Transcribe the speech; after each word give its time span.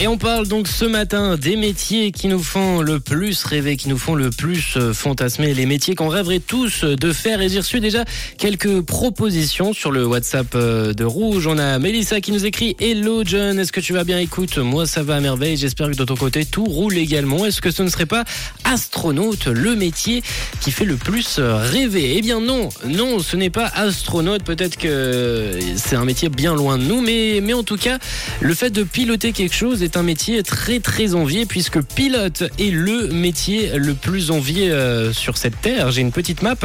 Et 0.00 0.06
on 0.06 0.16
parle 0.16 0.46
donc 0.46 0.68
ce 0.68 0.84
matin 0.84 1.36
des 1.36 1.56
métiers 1.56 2.12
qui 2.12 2.28
nous 2.28 2.40
font 2.40 2.82
le 2.82 3.00
plus 3.00 3.42
rêver, 3.42 3.76
qui 3.76 3.88
nous 3.88 3.98
font 3.98 4.14
le 4.14 4.30
plus 4.30 4.76
euh, 4.76 4.92
fantasmer, 4.92 5.54
les 5.54 5.66
métiers 5.66 5.96
qu'on 5.96 6.06
rêverait 6.06 6.38
tous 6.38 6.84
de 6.84 7.12
faire. 7.12 7.40
Et 7.40 7.48
j'ai 7.48 7.58
reçu 7.58 7.80
déjà 7.80 8.04
quelques 8.38 8.80
propositions 8.82 9.72
sur 9.72 9.90
le 9.90 10.06
WhatsApp 10.06 10.54
euh, 10.54 10.92
de 10.92 11.02
Rouge. 11.04 11.48
On 11.48 11.58
a 11.58 11.80
Mélissa 11.80 12.20
qui 12.20 12.30
nous 12.30 12.46
écrit 12.46 12.76
Hello 12.78 13.24
John, 13.24 13.58
est-ce 13.58 13.72
que 13.72 13.80
tu 13.80 13.92
vas 13.92 14.04
bien? 14.04 14.20
Écoute, 14.20 14.58
moi 14.58 14.86
ça 14.86 15.02
va 15.02 15.16
à 15.16 15.20
merveille. 15.20 15.56
J'espère 15.56 15.90
que 15.90 15.96
de 15.96 16.04
ton 16.04 16.14
côté 16.14 16.44
tout 16.44 16.66
roule 16.66 16.96
également. 16.96 17.44
Est-ce 17.44 17.60
que 17.60 17.72
ce 17.72 17.82
ne 17.82 17.88
serait 17.88 18.06
pas 18.06 18.22
astronaute, 18.62 19.46
le 19.46 19.74
métier 19.74 20.22
qui 20.60 20.70
fait 20.70 20.84
le 20.84 20.94
plus 20.94 21.40
rêver? 21.40 22.14
Eh 22.16 22.22
bien 22.22 22.40
non, 22.40 22.68
non, 22.86 23.18
ce 23.18 23.36
n'est 23.36 23.50
pas 23.50 23.66
astronaute. 23.74 24.44
Peut-être 24.44 24.76
que 24.76 25.58
c'est 25.74 25.96
un 25.96 26.04
métier 26.04 26.28
bien 26.28 26.54
loin 26.54 26.78
de 26.78 26.84
nous, 26.84 27.00
mais, 27.00 27.40
mais 27.42 27.52
en 27.52 27.64
tout 27.64 27.76
cas, 27.76 27.98
le 28.40 28.54
fait 28.54 28.70
de 28.70 28.84
piloter 28.84 29.32
quelque 29.32 29.56
chose 29.56 29.82
est 29.88 29.96
un 29.96 30.02
métier 30.02 30.42
très 30.42 30.80
très 30.80 31.14
envié 31.14 31.46
puisque 31.46 31.80
pilote 31.80 32.42
est 32.58 32.70
le 32.70 33.08
métier 33.08 33.70
le 33.76 33.94
plus 33.94 34.30
envié 34.30 34.70
euh, 34.70 35.14
sur 35.14 35.38
cette 35.38 35.58
terre. 35.62 35.90
J'ai 35.90 36.02
une 36.02 36.12
petite 36.12 36.42
map 36.42 36.56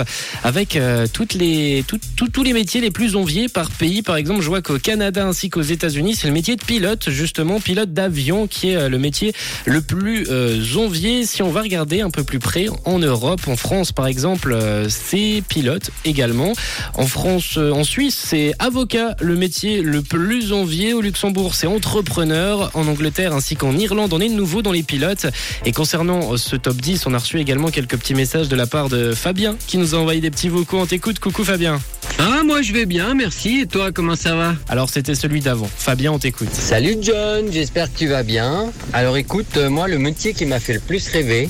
avec 0.43 0.75
euh, 0.75 1.07
toutes 1.11 1.33
les, 1.35 1.85
tout- 1.87 1.99
tous 2.33 2.43
les 2.43 2.51
métiers 2.51 2.81
les 2.81 2.91
plus 2.91 3.15
enviés 3.15 3.47
par 3.47 3.71
pays. 3.71 4.01
Par 4.01 4.17
exemple, 4.17 4.41
je 4.41 4.47
vois 4.49 4.61
qu'au 4.61 4.77
Canada 4.77 5.25
ainsi 5.25 5.49
qu'aux 5.49 5.61
États-Unis, 5.61 6.15
c'est 6.17 6.27
le 6.27 6.33
métier 6.33 6.57
de 6.57 6.63
pilote, 6.65 7.09
justement, 7.09 7.61
pilote 7.61 7.93
d'avion 7.93 8.45
qui 8.47 8.71
est 8.71 8.75
euh, 8.75 8.89
le 8.89 8.99
métier 8.99 9.31
le 9.65 9.79
plus 9.81 10.27
envié. 10.75 11.25
Si 11.25 11.41
on 11.41 11.49
va 11.51 11.61
regarder 11.61 12.01
un 12.01 12.09
peu 12.09 12.25
plus 12.25 12.39
près, 12.39 12.65
en 12.83 12.99
Europe, 12.99 13.47
en 13.47 13.55
France 13.55 13.93
par 13.93 14.07
exemple, 14.07 14.57
c'est 14.89 15.43
pilote 15.47 15.91
également. 16.03 16.51
En 16.95 17.05
France, 17.07 17.57
en 17.57 17.85
Suisse, 17.85 18.19
c'est 18.27 18.53
avocat, 18.59 19.15
le 19.21 19.35
métier 19.35 19.81
le 19.81 20.01
plus 20.01 20.51
envié. 20.51 20.93
Au 20.93 20.99
Luxembourg, 20.99 21.55
c'est 21.55 21.67
entrepreneur. 21.67 22.69
En 22.73 22.87
Angleterre 22.87 23.12
ainsi 23.19 23.55
qu'en 23.55 23.77
Irlande, 23.77 24.13
on 24.13 24.19
est 24.19 24.29
de 24.29 24.33
nouveau 24.33 24.61
dans 24.61 24.71
les 24.71 24.83
pilotes. 24.83 25.27
Et 25.65 25.71
concernant 25.71 26.33
euh, 26.33 26.37
ce 26.37 26.55
top 26.55 26.77
10, 26.77 27.05
on 27.05 27.13
a 27.13 27.17
reçu 27.17 27.39
également 27.39 27.69
quelques 27.69 27.97
petits 27.97 28.15
messages 28.15 28.49
de 28.49 28.55
la 28.55 28.67
part 28.67 28.89
de 28.89 29.13
Fabien 29.13 29.55
qui 29.67 29.77
nous 29.77 29.95
a 29.95 29.97
envoyé 29.97 30.21
des 30.21 30.31
petits 30.31 30.49
vocaux. 30.49 30.79
On 30.79 30.85
t'écoute. 30.85 31.19
Coucou 31.19 31.43
Fabien. 31.43 31.79
Ah, 32.19 32.41
moi 32.45 32.61
je 32.61 32.73
vais 32.73 32.85
bien, 32.85 33.13
merci. 33.13 33.61
Et 33.61 33.67
toi, 33.67 33.91
comment 33.91 34.15
ça 34.15 34.35
va? 34.35 34.55
Alors 34.69 34.89
c'était 34.89 35.15
celui 35.15 35.41
d'avant. 35.41 35.69
Fabien, 35.77 36.11
on 36.11 36.19
t'écoute. 36.19 36.53
Salut 36.53 36.97
John, 37.01 37.51
j'espère 37.51 37.91
que 37.91 37.97
tu 37.97 38.07
vas 38.07 38.23
bien. 38.23 38.71
Alors 38.93 39.17
écoute, 39.17 39.57
euh, 39.57 39.69
moi 39.69 39.87
le 39.87 39.97
métier 39.97 40.33
qui 40.33 40.45
m'a 40.45 40.59
fait 40.59 40.73
le 40.73 40.79
plus 40.79 41.07
rêver, 41.09 41.49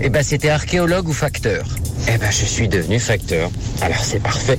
eh 0.00 0.08
ben 0.08 0.22
c'était 0.22 0.50
archéologue 0.50 1.08
ou 1.08 1.12
facteur. 1.12 1.66
Eh 2.08 2.18
ben 2.18 2.30
je 2.30 2.44
suis 2.44 2.68
devenu 2.68 2.98
facteur. 2.98 3.50
Alors 3.80 4.02
c'est 4.02 4.22
parfait. 4.22 4.58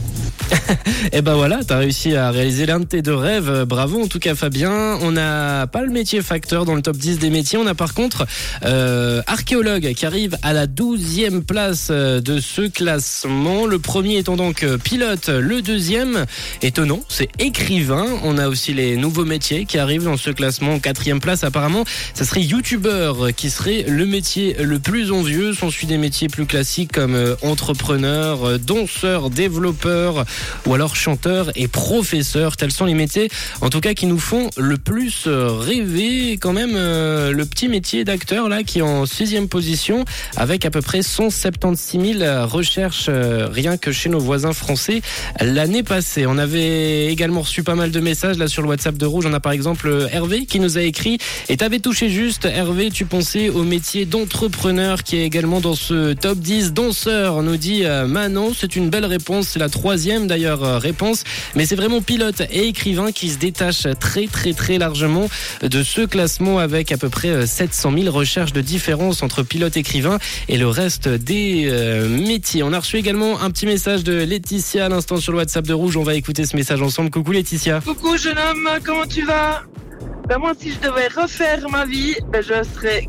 Et 1.13 1.21
ben 1.21 1.35
voilà, 1.35 1.59
t'as 1.65 1.77
réussi 1.77 2.15
à 2.15 2.31
réaliser 2.31 2.65
l'un 2.65 2.79
de 2.79 2.85
tes 2.85 3.01
deux 3.01 3.15
rêves. 3.15 3.63
Bravo 3.65 4.01
en 4.03 4.07
tout 4.07 4.19
cas 4.19 4.35
Fabien. 4.35 4.97
On 5.01 5.11
n'a 5.11 5.67
pas 5.67 5.81
le 5.81 5.91
métier 5.91 6.21
facteur 6.21 6.65
dans 6.65 6.75
le 6.75 6.81
top 6.81 6.97
10 6.97 7.19
des 7.19 7.29
métiers. 7.29 7.57
On 7.57 7.67
a 7.67 7.75
par 7.75 7.93
contre 7.93 8.25
euh, 8.65 9.21
archéologue 9.27 9.93
qui 9.93 10.05
arrive 10.05 10.37
à 10.43 10.53
la 10.53 10.67
12e 10.67 11.41
place 11.41 11.87
euh, 11.91 12.21
de 12.21 12.39
ce 12.39 12.61
classement. 12.61 13.65
Le 13.65 13.79
premier 13.79 14.17
étant 14.17 14.35
donc 14.35 14.63
euh, 14.63 14.77
pilote. 14.77 15.29
Le 15.29 15.61
deuxième, 15.61 16.25
étonnant, 16.61 17.01
c'est 17.07 17.29
écrivain. 17.39 18.05
On 18.23 18.37
a 18.37 18.47
aussi 18.47 18.73
les 18.73 18.97
nouveaux 18.97 19.25
métiers 19.25 19.65
qui 19.65 19.77
arrivent 19.77 20.03
dans 20.03 20.17
ce 20.17 20.29
classement 20.29 20.73
en 20.73 20.79
quatrième 20.79 21.19
place. 21.19 21.43
Apparemment, 21.43 21.83
ça 22.13 22.25
serait 22.25 22.41
youtubeur 22.41 23.33
qui 23.35 23.49
serait 23.49 23.85
le 23.87 24.05
métier 24.05 24.55
le 24.59 24.79
plus 24.79 25.11
envieux. 25.11 25.53
S'en 25.53 25.69
suit 25.69 25.87
des 25.87 25.97
métiers 25.97 26.27
plus 26.27 26.45
classiques 26.45 26.91
comme 26.91 27.15
euh, 27.15 27.35
entrepreneur, 27.41 28.59
danseur, 28.59 29.29
développeur 29.29 30.25
ou 30.65 30.73
alors 30.73 30.95
chanteur 30.95 31.51
et 31.55 31.67
professeur. 31.67 32.57
Tels 32.57 32.71
sont 32.71 32.85
les 32.85 32.93
métiers, 32.93 33.29
en 33.61 33.69
tout 33.69 33.81
cas, 33.81 33.93
qui 33.93 34.05
nous 34.05 34.19
font 34.19 34.49
le 34.57 34.77
plus 34.77 35.27
rêver. 35.27 36.33
Quand 36.33 36.53
même, 36.53 36.73
euh, 36.75 37.31
le 37.31 37.45
petit 37.45 37.67
métier 37.67 38.03
d'acteur 38.03 38.49
là, 38.49 38.63
qui 38.63 38.79
est 38.79 38.83
en 38.83 39.05
sixième 39.05 39.47
position, 39.47 40.05
avec 40.35 40.65
à 40.65 40.71
peu 40.71 40.81
près 40.81 41.01
176 41.01 42.17
000 42.19 42.47
recherches 42.47 43.07
euh, 43.09 43.47
rien 43.51 43.77
que 43.77 43.91
chez 43.91 44.09
nos 44.09 44.19
voisins 44.19 44.53
français 44.53 45.01
l'année 45.39 45.83
passée. 45.83 46.25
On 46.27 46.37
avait 46.37 47.07
également 47.07 47.41
reçu 47.41 47.63
pas 47.63 47.75
mal 47.75 47.91
de 47.91 47.99
messages 47.99 48.37
là 48.37 48.47
sur 48.47 48.61
le 48.61 48.67
WhatsApp 48.69 48.97
de 48.97 49.05
Rouge. 49.05 49.25
On 49.27 49.33
a 49.33 49.39
par 49.39 49.51
exemple 49.51 50.07
Hervé 50.11 50.45
qui 50.45 50.59
nous 50.59 50.77
a 50.77 50.81
écrit 50.81 51.17
et 51.49 51.57
t'avais 51.57 51.79
touché 51.79 52.09
juste. 52.09 52.45
Hervé, 52.45 52.89
tu 52.91 53.05
pensais 53.05 53.49
au 53.49 53.63
métier 53.63 54.05
d'entrepreneur 54.05 55.03
qui 55.03 55.17
est 55.17 55.23
également 55.23 55.59
dans 55.61 55.75
ce 55.75 56.13
top 56.13 56.39
10 56.39 56.73
danseur. 56.73 57.41
Nous 57.41 57.57
dit 57.57 57.85
euh, 57.85 58.07
Manon, 58.07 58.53
c'est 58.57 58.75
une 58.75 58.89
belle 58.89 59.05
réponse. 59.05 59.49
C'est 59.49 59.59
la 59.59 59.69
troisième 59.69 60.26
d'ailleurs 60.27 60.63
euh, 60.63 60.77
réponse. 60.77 61.23
Mais 61.55 61.65
c'est 61.65 61.75
vraiment 61.75 62.01
pilote 62.01 62.41
et 62.51 62.67
écrivain 62.67 63.11
qui 63.11 63.29
se 63.29 63.37
détache 63.37 63.87
très 63.99 64.27
très 64.27 64.53
très 64.53 64.77
largement 64.77 65.29
de 65.61 65.83
ce 65.83 66.01
classement 66.01 66.59
avec 66.59 66.91
à 66.91 66.97
peu 66.97 67.09
près 67.09 67.29
euh, 67.29 67.45
700 67.45 67.93
000 67.97 68.15
recherches 68.15 68.53
de 68.53 68.61
différence 68.61 69.23
entre 69.23 69.43
pilote 69.43 69.77
écrivain 69.77 70.19
et 70.49 70.57
le 70.57 70.67
reste 70.67 71.07
des 71.07 71.67
euh, 71.67 72.07
métiers. 72.07 72.63
On 72.63 72.73
a 72.73 72.79
reçu 72.79 72.97
également 72.97 73.41
un 73.41 73.49
petit 73.51 73.65
message 73.65 74.03
de 74.03 74.13
Laetitia 74.13 74.85
à 74.85 74.89
l'instant 74.89 75.17
sur 75.17 75.31
le 75.31 75.39
WhatsApp 75.39 75.65
de 75.65 75.73
Rouge. 75.73 75.97
On 75.97 76.03
va 76.03 76.15
écouter 76.15 76.45
ce 76.45 76.55
message 76.55 76.81
ensemble. 76.81 77.09
Coucou 77.09 77.31
Laetitia. 77.31 77.81
Coucou 77.81 78.17
jeune 78.17 78.37
homme, 78.37 78.69
comment 78.83 79.05
tu 79.05 79.25
vas? 79.25 79.63
Ben 80.27 80.37
moi, 80.39 80.51
si 80.59 80.71
je 80.73 80.79
devais 80.79 81.07
refaire 81.15 81.69
ma 81.69 81.85
vie, 81.85 82.15
ben 82.31 82.41
je 82.41 82.53
serais 82.75 83.07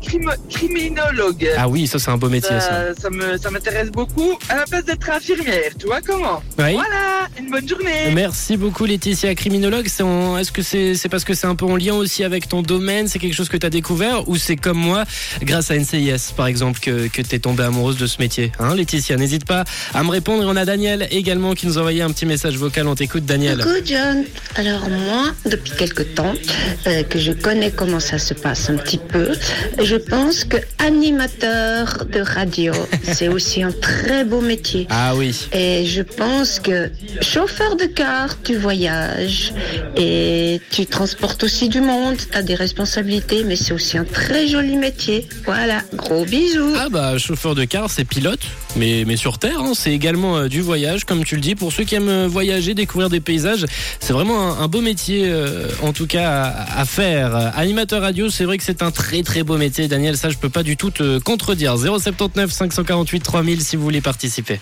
criminologue. 0.49 1.49
Ah 1.57 1.67
oui, 1.67 1.85
ça 1.87 1.99
c'est 1.99 2.09
un 2.11 2.17
beau 2.17 2.29
métier 2.29 2.49
ça. 2.59 2.61
ça, 2.61 3.01
ça 3.01 3.09
me, 3.09 3.37
ça 3.37 3.51
m'intéresse 3.51 3.89
beaucoup. 3.91 4.37
À 4.47 4.55
la 4.57 4.63
place 4.65 4.85
d'être 4.85 5.09
infirmière, 5.09 5.71
tu 5.77 5.87
vois 5.87 5.99
comment? 6.01 6.41
Oui. 6.57 6.73
Voilà, 6.73 7.27
une 7.37 7.49
bonne 7.49 7.67
journée. 7.67 8.11
Merci 8.13 8.55
beaucoup 8.55 8.85
Laetitia, 8.85 9.35
criminologue. 9.35 9.87
C'est 9.89 10.03
en- 10.03 10.37
Est-ce 10.37 10.51
que 10.51 10.61
c'est 10.61 10.95
c'est 10.95 11.09
parce 11.09 11.25
que 11.25 11.33
c'est 11.33 11.47
un 11.47 11.55
peu 11.55 11.65
en 11.65 11.75
lien 11.75 11.93
aussi 11.93 12.23
avec 12.23 12.47
ton 12.47 12.61
domaine? 12.61 13.07
C'est 13.07 13.19
quelque 13.19 13.35
chose 13.35 13.49
que 13.49 13.57
tu 13.57 13.65
as 13.65 13.69
découvert? 13.69 14.27
Ou 14.29 14.37
c'est 14.37 14.55
comme 14.55 14.77
moi, 14.77 15.03
grâce 15.41 15.71
à 15.71 15.75
NCIS 15.75 16.33
par 16.37 16.47
exemple, 16.47 16.79
que, 16.79 17.07
que 17.07 17.21
tu 17.21 17.35
es 17.35 17.39
tombée 17.39 17.63
amoureuse 17.63 17.97
de 17.97 18.07
ce 18.07 18.19
métier? 18.19 18.51
Hein, 18.59 18.75
Laetitia, 18.75 19.17
n'hésite 19.17 19.45
pas 19.45 19.65
à 19.93 20.03
me 20.03 20.09
répondre. 20.09 20.43
Et 20.43 20.45
on 20.45 20.55
a 20.55 20.65
Daniel 20.65 21.07
également 21.11 21.53
qui 21.53 21.67
nous 21.67 21.77
a 21.77 21.81
envoyé 21.81 22.01
un 22.01 22.11
petit 22.11 22.25
message 22.25 22.55
vocal. 22.57 22.87
On 22.87 22.95
t'écoute 22.95 23.25
Daniel. 23.25 23.57
Coucou 23.57 23.75
John. 23.83 24.23
Alors 24.55 24.89
moi, 24.89 25.25
depuis 25.45 25.71
quelque 25.71 26.03
temps 26.03 26.33
euh, 26.87 27.03
que 27.09 27.19
je 27.19 27.31
connais 27.31 27.71
comment 27.71 27.99
ça 27.99 28.19
se 28.19 28.33
passe 28.33 28.69
un 28.69 28.77
petit 28.77 28.99
peu, 28.99 29.31
je 29.83 29.95
pense 29.95 30.43
que 30.43 30.57
animateur 30.77 32.05
de 32.11 32.19
radio, 32.19 32.73
c'est 33.03 33.27
aussi 33.27 33.63
un 33.63 33.71
très 33.71 34.23
beau 34.23 34.41
métier. 34.41 34.87
Ah 34.89 35.15
oui. 35.15 35.35
Et 35.51 35.85
je 35.85 36.01
pense 36.01 36.59
que 36.59 36.89
chauffeur 37.21 37.75
de 37.75 37.85
car, 37.85 38.41
tu 38.43 38.55
voyages 38.55 39.53
et 39.97 40.61
tu 40.71 40.85
transportes 40.85 41.43
aussi 41.43 41.67
du 41.69 41.81
monde, 41.81 42.17
tu 42.17 42.37
as 42.37 42.43
des 42.43 42.55
responsabilités, 42.55 43.43
mais 43.43 43.55
c'est 43.55 43.73
aussi 43.73 43.97
un 43.97 44.05
très 44.05 44.47
joli 44.47 44.75
métier. 44.77 45.27
Voilà, 45.45 45.81
gros 45.93 46.25
bisous. 46.25 46.73
Ah 46.77 46.89
bah 46.89 47.17
chauffeur 47.17 47.55
de 47.55 47.65
car, 47.65 47.89
c'est 47.89 48.05
pilote, 48.05 48.41
mais, 48.75 49.03
mais 49.07 49.17
sur 49.17 49.39
Terre, 49.39 49.59
hein, 49.61 49.71
c'est 49.73 49.91
également 49.91 50.37
euh, 50.37 50.47
du 50.47 50.61
voyage, 50.61 51.05
comme 51.05 51.23
tu 51.23 51.35
le 51.35 51.41
dis. 51.41 51.55
Pour 51.55 51.73
ceux 51.73 51.83
qui 51.83 51.95
aiment 51.95 52.09
euh, 52.09 52.27
voyager, 52.27 52.75
découvrir 52.75 53.09
des 53.09 53.19
paysages, 53.19 53.65
c'est 53.99 54.13
vraiment 54.13 54.53
un, 54.59 54.63
un 54.63 54.67
beau 54.67 54.81
métier, 54.81 55.23
euh, 55.25 55.67
en 55.81 55.91
tout 55.93 56.05
cas, 56.07 56.29
à, 56.29 56.81
à 56.81 56.85
faire. 56.85 56.98
Animateur 56.99 58.01
radio, 58.01 58.29
c'est 58.29 58.45
vrai 58.45 58.57
que 58.57 58.63
c'est 58.63 58.83
un 58.83 58.91
très 58.91 59.23
très 59.23 59.43
beau 59.43 59.57
métier. 59.57 59.87
Daniel, 59.87 60.17
ça 60.17 60.29
je 60.29 60.37
peux 60.37 60.49
pas 60.49 60.63
du 60.63 60.75
tout 60.75 60.91
te 60.91 61.19
contredire. 61.19 61.77
079 61.77 62.51
548 62.51 63.19
3000 63.21 63.61
si 63.61 63.75
vous 63.75 63.83
voulez 63.83 64.01
participer. 64.01 64.59